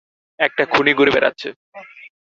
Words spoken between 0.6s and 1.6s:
খুনি ঘুরে বেড়াচ্ছে!